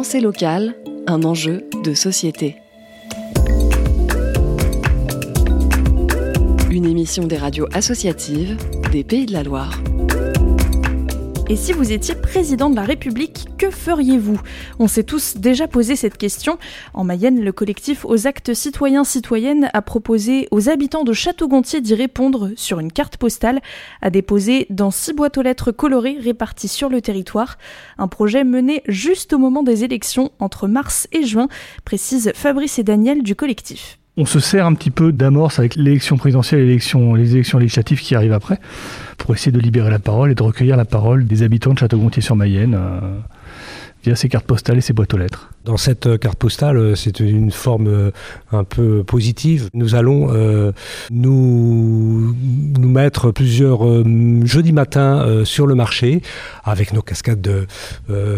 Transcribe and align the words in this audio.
Pensée 0.00 0.20
locale, 0.20 0.74
un 1.06 1.24
enjeu 1.24 1.68
de 1.84 1.92
société. 1.92 2.56
Une 6.70 6.86
émission 6.86 7.26
des 7.26 7.36
radios 7.36 7.66
associatives 7.74 8.56
des 8.92 9.04
Pays 9.04 9.26
de 9.26 9.34
la 9.34 9.42
Loire. 9.42 9.78
Et 11.50 11.56
si 11.56 11.72
vous 11.72 11.90
étiez 11.90 12.14
président 12.14 12.70
de 12.70 12.76
la 12.76 12.84
République, 12.84 13.48
que 13.58 13.70
feriez-vous? 13.70 14.40
On 14.78 14.86
s'est 14.86 15.02
tous 15.02 15.36
déjà 15.36 15.66
posé 15.66 15.96
cette 15.96 16.16
question. 16.16 16.60
En 16.94 17.02
Mayenne, 17.02 17.40
le 17.40 17.50
collectif 17.50 18.04
aux 18.04 18.28
actes 18.28 18.54
citoyens 18.54 19.02
citoyennes 19.02 19.68
a 19.72 19.82
proposé 19.82 20.46
aux 20.52 20.68
habitants 20.68 21.02
de 21.02 21.12
Château-Gontier 21.12 21.80
d'y 21.80 21.96
répondre 21.96 22.52
sur 22.54 22.78
une 22.78 22.92
carte 22.92 23.16
postale 23.16 23.60
à 24.00 24.10
déposer 24.10 24.68
dans 24.70 24.92
six 24.92 25.12
boîtes 25.12 25.38
aux 25.38 25.42
lettres 25.42 25.72
colorées 25.72 26.18
réparties 26.20 26.68
sur 26.68 26.88
le 26.88 27.00
territoire. 27.00 27.58
Un 27.98 28.06
projet 28.06 28.44
mené 28.44 28.84
juste 28.86 29.32
au 29.32 29.38
moment 29.38 29.64
des 29.64 29.82
élections 29.82 30.30
entre 30.38 30.68
mars 30.68 31.08
et 31.10 31.24
juin, 31.24 31.48
précise 31.84 32.30
Fabrice 32.36 32.78
et 32.78 32.84
Daniel 32.84 33.24
du 33.24 33.34
collectif 33.34 33.99
on 34.20 34.26
se 34.26 34.38
sert 34.38 34.66
un 34.66 34.74
petit 34.74 34.90
peu 34.90 35.12
d'amorce 35.12 35.58
avec 35.58 35.76
l'élection 35.76 36.18
présidentielle 36.18 36.60
et 36.60 36.66
les 36.66 37.32
élections 37.32 37.58
législatives 37.58 38.00
qui 38.00 38.14
arrivent 38.14 38.34
après, 38.34 38.58
pour 39.16 39.34
essayer 39.34 39.50
de 39.50 39.58
libérer 39.58 39.90
la 39.90 39.98
parole 39.98 40.30
et 40.30 40.34
de 40.34 40.42
recueillir 40.42 40.76
la 40.76 40.84
parole 40.84 41.26
des 41.26 41.42
habitants 41.42 41.72
de 41.72 41.78
Château-Gontier-sur-Mayenne. 41.78 42.74
Euh, 42.74 43.00
via 44.04 44.16
ces 44.16 44.28
cartes 44.28 44.46
postales 44.46 44.78
et 44.78 44.80
ces 44.80 44.92
boîtes 44.92 45.12
aux 45.14 45.18
lettres. 45.18 45.50
Dans 45.64 45.76
cette 45.76 46.06
euh, 46.06 46.16
carte 46.16 46.38
postale, 46.38 46.78
euh, 46.78 46.94
c'est 46.94 47.20
une 47.20 47.50
forme 47.50 47.86
euh, 47.86 48.10
un 48.50 48.64
peu 48.64 49.04
positive. 49.04 49.68
Nous 49.74 49.94
allons 49.94 50.10
nous, 51.10 52.34
nous 52.78 52.88
mettre 52.88 53.30
plusieurs 53.30 53.82
jeudis 54.44 54.72
matins 54.72 55.44
sur 55.44 55.66
le 55.66 55.74
marché 55.74 56.22
avec 56.64 56.92
nos 56.92 57.02
cascades 57.02 57.40
de 57.40 57.66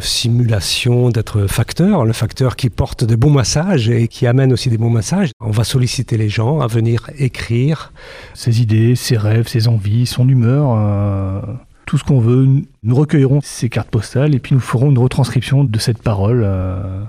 simulation 0.00 1.10
d'être 1.10 1.46
facteur, 1.46 2.04
le 2.04 2.12
facteur 2.12 2.56
qui 2.56 2.70
porte 2.70 3.04
de 3.04 3.16
bons 3.16 3.30
massages 3.30 3.88
et 3.88 4.08
qui 4.08 4.26
amène 4.26 4.52
aussi 4.52 4.70
des 4.70 4.78
bons 4.78 4.90
massages. 4.90 5.30
On 5.40 5.50
va 5.50 5.64
solliciter 5.64 6.16
les 6.16 6.28
gens 6.28 6.60
à 6.60 6.66
venir 6.66 7.10
écrire 7.18 7.92
ses 8.34 8.60
idées, 8.60 8.96
ses 8.96 9.16
rêves, 9.16 9.48
ses 9.48 9.68
envies, 9.68 10.06
son 10.06 10.28
humeur 10.28 10.76
tout 11.86 11.98
ce 11.98 12.04
qu'on 12.04 12.20
veut. 12.20 12.46
Nous 12.82 12.94
recueillerons 12.94 13.40
ces 13.42 13.68
cartes 13.68 13.90
postales 13.90 14.34
et 14.34 14.38
puis 14.38 14.54
nous 14.54 14.60
ferons 14.60 14.90
une 14.90 14.98
retranscription 14.98 15.64
de 15.64 15.78
cette 15.78 16.02
parole. 16.02 16.42
Euh. 16.44 17.02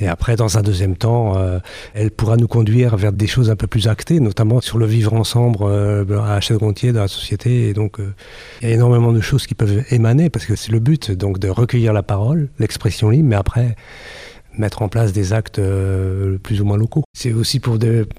Et 0.00 0.06
après, 0.06 0.36
dans 0.36 0.58
un 0.58 0.62
deuxième 0.62 0.96
temps, 0.96 1.36
euh, 1.36 1.58
elle 1.92 2.12
pourra 2.12 2.36
nous 2.36 2.46
conduire 2.46 2.96
vers 2.96 3.12
des 3.12 3.26
choses 3.26 3.50
un 3.50 3.56
peu 3.56 3.66
plus 3.66 3.88
actées, 3.88 4.20
notamment 4.20 4.60
sur 4.60 4.78
le 4.78 4.86
vivre 4.86 5.12
ensemble 5.12 5.58
euh, 5.62 6.20
à 6.22 6.40
Château-Gontier, 6.40 6.92
dans 6.92 7.00
la 7.00 7.08
société. 7.08 7.68
Et 7.68 7.74
donc, 7.74 7.98
il 8.62 8.68
y 8.68 8.70
a 8.70 8.74
énormément 8.74 9.12
de 9.12 9.20
choses 9.20 9.46
qui 9.46 9.54
peuvent 9.54 9.82
émaner, 9.90 10.30
parce 10.30 10.46
que 10.46 10.54
c'est 10.54 10.70
le 10.70 10.78
but, 10.78 11.10
donc 11.10 11.40
de 11.40 11.48
recueillir 11.48 11.92
la 11.92 12.04
parole, 12.04 12.48
l'expression 12.60 13.10
libre, 13.10 13.28
mais 13.28 13.36
après, 13.36 13.74
mettre 14.58 14.82
en 14.82 14.88
place 14.88 15.12
des 15.12 15.32
actes 15.32 15.58
euh, 15.58 16.38
plus 16.38 16.60
ou 16.60 16.64
moins 16.64 16.76
locaux. 16.76 17.04
C'est 17.16 17.32
aussi 17.32 17.60
pour 17.60 17.78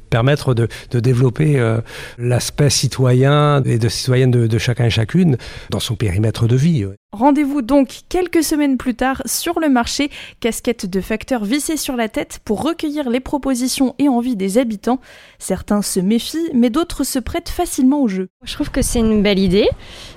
permettre 0.09 0.53
de, 0.53 0.67
développer 0.91 1.59
euh, 1.59 1.81
l'aspect 2.17 2.69
citoyen 2.69 3.63
et 3.63 3.77
de 3.77 3.89
citoyenne 3.89 4.31
de, 4.31 4.57
chacun 4.57 4.85
et 4.85 4.89
chacune 4.89 5.37
dans 5.69 5.79
son 5.79 5.95
périmètre 5.95 6.47
de 6.47 6.55
vie. 6.55 6.85
Rendez-vous 7.11 7.61
donc 7.61 8.01
quelques 8.09 8.43
semaines 8.43 8.77
plus 8.77 8.93
tard 8.93 9.21
sur 9.25 9.59
le 9.59 9.69
marché, 9.69 10.11
casquette 10.39 10.85
de 10.85 11.01
facteurs 11.01 11.43
vissée 11.43 11.77
sur 11.77 11.95
la 11.95 12.07
tête 12.07 12.39
pour 12.45 12.61
recueillir 12.63 13.09
les 13.09 13.19
propositions 13.19 13.95
et 13.97 14.07
envies 14.07 14.35
des 14.35 14.57
habitants. 14.57 14.99
Certains 15.39 15.81
se 15.81 15.99
méfient, 15.99 16.49
mais 16.53 16.69
d'autres 16.69 17.03
se 17.03 17.17
prêtent 17.17 17.49
facilement 17.49 18.01
au 18.01 18.07
jeu. 18.07 18.27
Je 18.43 18.53
trouve 18.53 18.69
que 18.69 18.81
c'est 18.81 18.99
une 18.99 19.23
belle 19.23 19.39
idée 19.39 19.69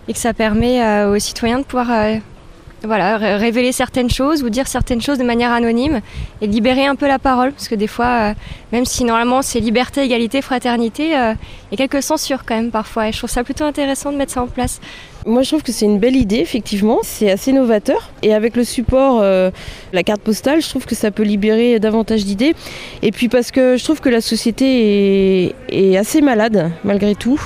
et 0.09 0.12
que 0.12 0.19
ça 0.19 0.34
permet 0.34 0.84
euh, 0.84 1.14
aux 1.14 1.19
citoyens 1.19 1.61
de 1.61 1.64
pouvoir 1.64 1.91
voilà, 2.85 3.17
révéler 3.17 3.73
certaines 3.73 4.11
choses 4.11 4.43
ou 4.43 4.51
dire 4.51 4.67
certaines 4.67 5.01
choses 5.01 5.19
de 5.19 5.25
manière 5.25 5.53
anonyme 5.53 6.01
et 6.41 6.47
libérer 6.47 6.87
un 6.87 6.97
peu 6.97 7.07
la 7.07 7.19
parole. 7.19 7.53
Parce 7.53 7.69
que 7.69 7.75
des 7.75 7.87
fois, 7.87 8.07
euh, 8.07 8.35
même 8.73 8.85
si 8.85 9.05
normalement 9.05 9.43
c'est 9.43 9.61
liberté, 9.61 10.03
égalité, 10.03 10.43
fraternité, 10.43 11.17
euh, 11.17 11.35
il 11.71 11.79
y 11.79 11.83
a 11.83 11.87
quelques 11.87 12.03
censures 12.03 12.45
quand 12.45 12.55
même 12.55 12.71
parfois. 12.71 13.09
Et 13.09 13.13
je 13.13 13.19
trouve 13.19 13.31
ça 13.31 13.45
plutôt 13.45 13.65
intéressant 13.65 14.13
de 14.13 14.17
mettre 14.17 14.33
ça 14.33 14.42
en 14.42 14.47
place. 14.47 14.81
Moi, 15.25 15.43
je 15.43 15.49
trouve 15.51 15.63
que 15.63 15.71
c'est 15.71 15.85
une 15.85 15.99
belle 15.99 16.17
idée, 16.17 16.39
effectivement. 16.39 16.99
C'est 17.03 17.31
assez 17.31 17.53
novateur. 17.53 18.11
Et 18.23 18.35
avec 18.35 18.57
le 18.57 18.65
support, 18.65 19.21
euh, 19.23 19.51
la 19.93 20.03
carte 20.03 20.21
postale, 20.21 20.61
je 20.61 20.69
trouve 20.69 20.85
que 20.85 20.97
ça 20.97 21.13
peut 21.13 21.23
libérer 21.23 21.79
davantage 21.79 22.25
d'idées. 22.25 22.55
Et 23.03 23.13
puis 23.13 23.29
parce 23.29 23.53
que 23.53 23.77
je 23.77 23.85
trouve 23.85 24.01
que 24.01 24.09
la 24.09 24.21
société 24.21 25.55
est, 25.69 25.97
assez 25.97 26.23
malade, 26.23 26.73
malgré 26.83 27.15
tout. 27.15 27.41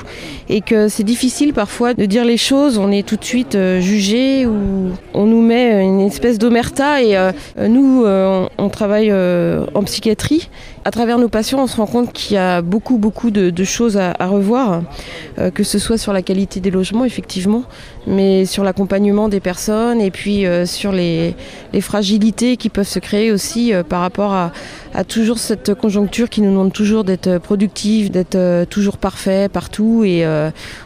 Et 0.48 0.62
que 0.62 0.88
c'est 0.88 1.04
difficile 1.04 1.52
parfois 1.52 1.92
de 1.92 2.06
dire 2.06 2.24
les 2.24 2.38
choses. 2.38 2.78
On 2.78 2.90
est 2.90 3.06
tout 3.06 3.16
de 3.16 3.24
suite 3.24 3.56
euh, 3.56 3.80
jugé 3.80 4.46
ou 4.46 4.92
on 5.12 5.26
nous 5.26 5.42
met 5.42 5.82
une 5.82 6.00
espèce 6.00 6.38
d'omerta. 6.38 7.02
Et 7.02 7.16
euh, 7.16 7.32
nous, 7.68 8.04
on, 8.06 8.68
travaille 8.70 9.12
en 9.12 9.82
psychiatrie. 9.84 10.48
À 10.86 10.92
travers 10.92 11.18
nos 11.18 11.28
patients, 11.28 11.58
on 11.60 11.66
se 11.66 11.78
rend 11.78 11.86
compte 11.86 12.12
qu'il 12.12 12.36
y 12.36 12.38
a 12.38 12.62
beaucoup, 12.62 12.96
beaucoup 12.96 13.32
de, 13.32 13.64
choses 13.64 13.96
à, 13.96 14.14
revoir, 14.20 14.82
que 15.52 15.64
ce 15.64 15.80
soit 15.80 15.98
sur 15.98 16.12
la 16.12 16.22
qualité 16.22 16.60
des 16.60 16.70
logements, 16.70 17.04
effectivement, 17.04 17.64
mais 18.06 18.44
sur 18.44 18.62
l'accompagnement 18.62 19.28
des 19.28 19.40
personnes 19.40 20.00
et 20.00 20.10
puis 20.10 20.46
euh, 20.46 20.64
sur 20.64 20.92
les, 20.92 21.34
fragilités 21.80 22.56
qui 22.56 22.70
peuvent 22.70 22.88
se 22.88 22.98
créer 22.98 23.32
aussi 23.32 23.74
euh, 23.74 23.82
par 23.82 24.00
rapport 24.00 24.32
à, 24.32 24.52
toujours 25.04 25.38
cette 25.38 25.74
conjoncture 25.74 26.28
qui 26.28 26.40
nous 26.40 26.50
demande 26.50 26.72
toujours 26.72 27.04
d'être 27.04 27.38
productif, 27.38 28.10
d'être 28.10 28.34
euh, 28.34 28.64
toujours 28.64 28.98
parfait 28.98 29.48
partout 29.48 30.04
et 30.04 30.26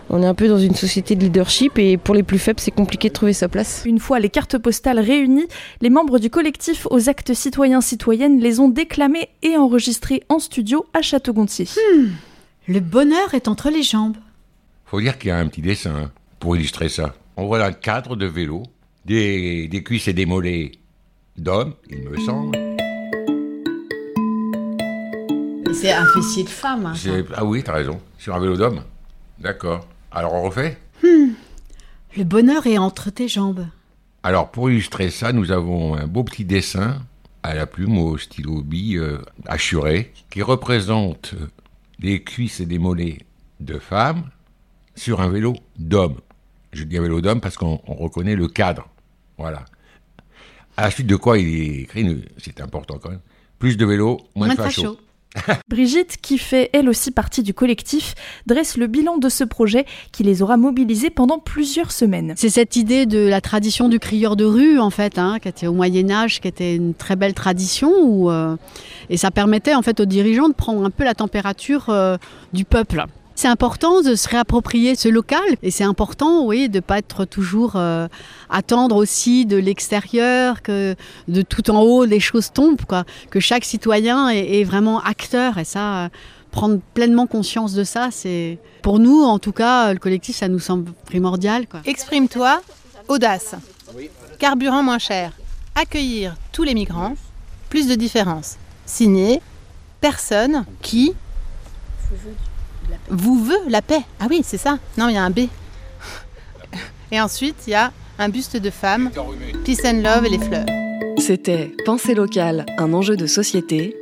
on 0.08 0.22
est 0.22 0.26
un 0.26 0.34
peu 0.34 0.48
dans 0.48 0.58
une 0.58 0.74
société 0.74 1.14
de 1.14 1.24
leadership 1.24 1.78
et 1.78 1.96
pour 1.96 2.14
les 2.14 2.22
plus 2.22 2.38
faibles 2.38 2.60
c'est 2.60 2.70
compliqué 2.70 3.08
de 3.08 3.14
trouver 3.14 3.32
sa 3.32 3.48
place. 3.48 3.82
Une 3.86 3.98
fois 3.98 4.18
les 4.18 4.28
cartes 4.28 4.58
postales 4.58 4.98
réunies, 4.98 5.46
les 5.80 5.90
membres 5.90 6.18
du 6.18 6.30
collectif 6.30 6.86
aux 6.90 7.08
actes 7.08 7.34
citoyens 7.34 7.80
citoyennes 7.80 8.40
les 8.40 8.60
ont 8.60 8.68
déclamées 8.68 9.28
et 9.42 9.56
enregistrées 9.56 10.22
en 10.28 10.38
studio 10.38 10.86
à 10.94 11.02
Château-Gontier. 11.02 11.68
Hmm. 11.96 12.08
le 12.66 12.80
bonheur 12.80 13.34
est 13.34 13.48
entre 13.48 13.70
les 13.70 13.82
jambes. 13.82 14.16
Faut 14.86 15.00
dire 15.00 15.18
qu'il 15.18 15.28
y 15.28 15.32
a 15.32 15.38
un 15.38 15.46
petit 15.46 15.62
dessin. 15.62 15.94
Hein 15.94 16.10
pour 16.40 16.56
illustrer 16.56 16.88
ça. 16.88 17.14
On 17.36 17.46
voit 17.46 17.62
un 17.64 17.72
cadre 17.72 18.16
de 18.16 18.26
vélo, 18.26 18.64
des, 19.04 19.68
des 19.68 19.82
cuisses 19.84 20.08
et 20.08 20.12
des 20.12 20.26
mollets 20.26 20.72
d'hommes, 21.36 21.74
il 21.88 22.02
me 22.08 22.18
semble. 22.18 22.69
C'est 25.72 25.92
un 25.92 26.06
fessier 26.06 26.42
de 26.42 26.48
femme. 26.48 26.86
Hein, 26.86 27.24
ah 27.34 27.44
oui, 27.44 27.62
t'as 27.62 27.74
raison. 27.74 28.00
Sur 28.18 28.34
un 28.34 28.40
vélo 28.40 28.56
d'homme. 28.56 28.82
D'accord. 29.38 29.86
Alors 30.10 30.34
on 30.34 30.42
refait 30.42 30.78
hmm. 31.02 31.32
Le 32.16 32.24
bonheur 32.24 32.66
est 32.66 32.78
entre 32.78 33.10
tes 33.10 33.28
jambes. 33.28 33.66
Alors 34.22 34.50
pour 34.50 34.70
illustrer 34.70 35.10
ça, 35.10 35.32
nous 35.32 35.52
avons 35.52 35.94
un 35.94 36.06
beau 36.06 36.24
petit 36.24 36.44
dessin 36.44 36.98
à 37.42 37.54
la 37.54 37.66
plume 37.66 37.98
au 37.98 38.18
stylo 38.18 38.62
bille 38.62 38.98
euh, 38.98 39.18
assuré 39.46 40.12
qui 40.28 40.42
représente 40.42 41.34
des 41.98 42.22
cuisses 42.22 42.60
et 42.60 42.66
des 42.66 42.78
mollets 42.78 43.18
de 43.60 43.78
femmes 43.78 44.24
sur 44.96 45.20
un 45.20 45.28
vélo 45.28 45.54
d'homme. 45.78 46.16
Je 46.72 46.84
dis 46.84 46.98
un 46.98 47.02
vélo 47.02 47.20
d'homme 47.20 47.40
parce 47.40 47.56
qu'on 47.56 47.76
reconnaît 47.86 48.36
le 48.36 48.48
cadre. 48.48 48.88
Voilà. 49.38 49.64
À 50.76 50.82
la 50.82 50.90
suite 50.90 51.06
de 51.06 51.16
quoi 51.16 51.38
il 51.38 51.48
est 51.48 51.82
écrit, 51.82 52.24
c'est 52.38 52.60
important 52.60 52.98
quand 52.98 53.10
même, 53.10 53.20
plus 53.58 53.76
de 53.76 53.86
vélos, 53.86 54.20
moins, 54.34 54.48
de 54.48 54.54
fachos. 54.54 54.98
Brigitte, 55.68 56.16
qui 56.20 56.38
fait 56.38 56.70
elle 56.72 56.88
aussi 56.88 57.10
partie 57.10 57.42
du 57.42 57.54
collectif, 57.54 58.14
dresse 58.46 58.76
le 58.76 58.86
bilan 58.86 59.18
de 59.18 59.28
ce 59.28 59.44
projet 59.44 59.86
qui 60.12 60.22
les 60.22 60.42
aura 60.42 60.56
mobilisés 60.56 61.10
pendant 61.10 61.38
plusieurs 61.38 61.92
semaines. 61.92 62.34
C'est 62.36 62.50
cette 62.50 62.76
idée 62.76 63.06
de 63.06 63.18
la 63.18 63.40
tradition 63.40 63.88
du 63.88 63.98
crieur 63.98 64.36
de 64.36 64.44
rue, 64.44 64.78
en 64.78 64.90
fait, 64.90 65.18
hein, 65.18 65.38
qui 65.40 65.48
était 65.48 65.66
au 65.66 65.72
Moyen 65.72 66.10
Âge, 66.10 66.40
qui 66.40 66.48
était 66.48 66.74
une 66.74 66.94
très 66.94 67.16
belle 67.16 67.34
tradition, 67.34 68.30
euh, 68.30 68.56
et 69.08 69.16
ça 69.16 69.30
permettait 69.30 69.74
en 69.74 69.82
fait 69.82 70.00
aux 70.00 70.06
dirigeants 70.06 70.48
de 70.48 70.54
prendre 70.54 70.84
un 70.84 70.90
peu 70.90 71.04
la 71.04 71.14
température 71.14 71.86
euh, 71.88 72.16
du 72.52 72.64
peuple. 72.64 73.04
C'est 73.40 73.48
important 73.48 74.02
de 74.02 74.16
se 74.16 74.28
réapproprier 74.28 74.96
ce 74.96 75.08
local 75.08 75.40
et 75.62 75.70
c'est 75.70 75.82
important, 75.82 76.44
oui, 76.44 76.68
de 76.68 76.76
ne 76.76 76.80
pas 76.80 76.98
être 76.98 77.24
toujours 77.24 77.76
euh, 77.76 78.06
attendre 78.50 78.96
aussi 78.96 79.46
de 79.46 79.56
l'extérieur, 79.56 80.60
que 80.60 80.94
de 81.26 81.40
tout 81.40 81.70
en 81.70 81.80
haut 81.80 82.04
les 82.04 82.20
choses 82.20 82.52
tombent, 82.52 82.84
quoi. 82.86 83.04
Que 83.30 83.40
chaque 83.40 83.64
citoyen 83.64 84.28
est, 84.28 84.62
vraiment 84.64 85.00
acteur 85.00 85.56
et 85.56 85.64
ça, 85.64 86.04
euh, 86.04 86.08
prendre 86.50 86.80
pleinement 86.92 87.26
conscience 87.26 87.72
de 87.72 87.82
ça, 87.82 88.10
c'est 88.10 88.58
pour 88.82 88.98
nous, 88.98 89.22
en 89.22 89.38
tout 89.38 89.52
cas, 89.52 89.94
le 89.94 89.98
collectif, 89.98 90.36
ça 90.36 90.48
nous 90.48 90.58
semble 90.58 90.92
primordial. 91.06 91.64
Exprime-toi, 91.86 92.60
audace, 93.08 93.54
carburant 94.38 94.82
moins 94.82 94.98
cher, 94.98 95.32
accueillir 95.74 96.36
tous 96.52 96.64
les 96.64 96.74
migrants, 96.74 97.14
plus 97.70 97.88
de 97.88 97.94
différence. 97.94 98.56
Signé, 98.84 99.40
personne 100.02 100.66
qui 100.82 101.14
vous 103.08 103.42
veut 103.42 103.60
la 103.68 103.82
paix. 103.82 104.02
Ah 104.20 104.26
oui, 104.28 104.42
c'est 104.44 104.58
ça. 104.58 104.78
Non, 104.96 105.08
il 105.08 105.14
y 105.14 105.18
a 105.18 105.24
un 105.24 105.30
B. 105.30 105.40
Et 107.12 107.20
ensuite, 107.20 107.56
il 107.66 107.70
y 107.70 107.74
a 107.74 107.92
un 108.18 108.28
buste 108.28 108.56
de 108.56 108.70
femme, 108.70 109.10
Peace 109.64 109.84
and 109.84 110.02
Love 110.02 110.26
et 110.26 110.30
les 110.30 110.38
fleurs. 110.38 110.66
C'était 111.18 111.74
Pensée 111.84 112.14
locale, 112.14 112.66
un 112.78 112.92
enjeu 112.92 113.16
de 113.16 113.26
société. 113.26 113.96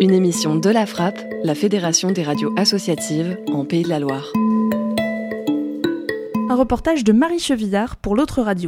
Une 0.00 0.12
émission 0.12 0.54
de 0.54 0.70
la 0.70 0.86
Frappe, 0.86 1.20
la 1.44 1.54
Fédération 1.54 2.10
des 2.10 2.22
radios 2.22 2.52
associatives 2.56 3.38
en 3.52 3.64
Pays 3.64 3.82
de 3.82 3.88
la 3.88 3.98
Loire. 3.98 4.32
Un 6.48 6.56
reportage 6.56 7.04
de 7.04 7.12
Marie 7.12 7.38
Chevillard 7.38 7.96
pour 7.96 8.16
l'autre 8.16 8.42
radio. 8.42 8.58